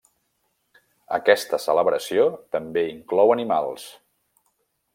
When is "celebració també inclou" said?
1.65-3.35